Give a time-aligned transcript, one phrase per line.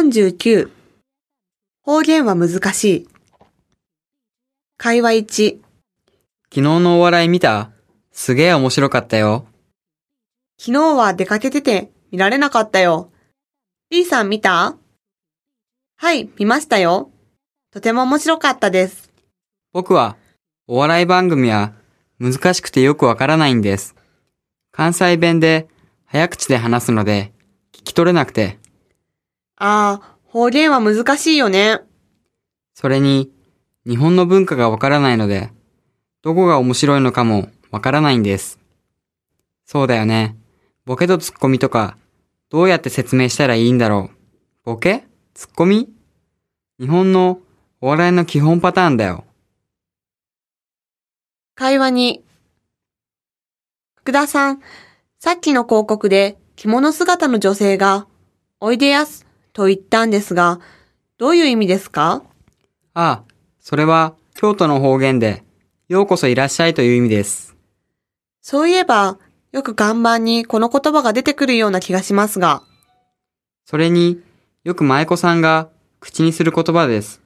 [0.00, 0.70] 49
[1.82, 3.08] 方言は難しい。
[4.78, 7.70] 会話1、昨日のお笑い見た？
[8.10, 9.46] すげえ面白かったよ。
[10.58, 13.12] 昨日は出かけてて見られなかったよ。
[13.90, 14.74] B さん見た？
[15.98, 17.10] はい、見ましたよ。
[17.70, 19.12] とても面白かったです。
[19.74, 20.16] 僕は
[20.66, 21.74] お笑い番組は
[22.18, 23.94] 難しくてよくわからないんです。
[24.72, 25.68] 関西弁で
[26.06, 27.34] 早口で話すので
[27.74, 28.58] 聞き取れなくて、
[29.62, 31.80] ああ、方言は難しいよね。
[32.72, 33.30] それに
[33.86, 35.50] 日本の文化がわからないので、
[36.22, 38.58] どこが面白いのかもわからないんです。
[39.66, 40.34] そうだよね。
[40.86, 41.98] ボケとツッコミとか、
[42.48, 44.16] どうやって説明したらいいんだろう。
[44.64, 45.04] ボケ？
[45.34, 45.88] ツッコミ？
[46.80, 47.40] 日本の
[47.82, 49.24] お笑いの基本パターンだよ。
[51.54, 52.20] 会話2、
[53.96, 54.62] 福田さん、
[55.18, 58.06] さっきの広告で着物姿の女性が、
[58.58, 60.60] おいでやすと言ったんですが、
[61.18, 62.22] どういう意味ですか？
[62.94, 63.22] ああ、
[63.60, 65.44] それは京都の方言で、
[65.88, 67.56] ようこそいらっしゃいという意味です。
[68.40, 69.18] そういえば、
[69.52, 72.62] よく看板にこの言葉が出てくるような気がしますが、
[73.66, 74.20] それに
[74.64, 77.20] よく舞妓さんが口にする言葉です。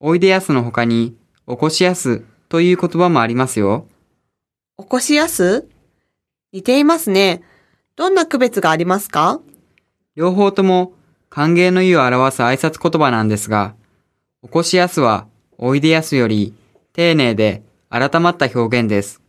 [0.00, 3.86] おいでやすの他に、おこしやすという言葉もありますよ。
[4.78, 5.68] 起こしやす？
[6.52, 7.42] 似ていますね。
[7.96, 9.40] どんな区別がありますか？
[10.14, 10.92] 両方とも
[11.34, 13.74] 歓迎の意を表す挨拶言葉なんですが、
[14.42, 15.26] おこしやすは
[15.58, 16.54] おいでやすより
[16.92, 19.20] 丁寧で改まった表現です。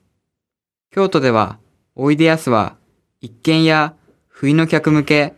[0.92, 1.58] 京都では
[1.96, 2.76] おいでやすは
[3.22, 3.96] 一見や
[4.28, 5.34] 不意の客向け、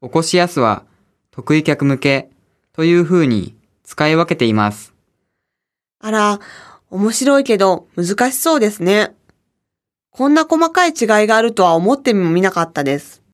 [0.00, 0.84] おこしやすは
[1.32, 2.30] 得意客向け
[2.72, 4.94] という風に使い分けています。
[5.98, 6.38] あら、
[6.90, 9.16] 面白いけど難しそうですね。
[10.12, 10.96] こんな細かい違い
[11.26, 13.20] があるとは思ってもみなかったです。